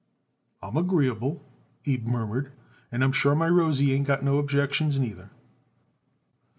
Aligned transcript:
"I'm 0.63 0.77
agreeable," 0.77 1.43
Abe 1.85 2.07
murmured, 2.07 2.51
"and 2.91 3.03
I'm 3.03 3.11
sure 3.11 3.35
my 3.35 3.47
Rosie 3.47 3.93
ain't 3.93 4.07
got 4.07 4.23
no 4.23 4.39
objections 4.39 4.97
neither." 4.97 5.29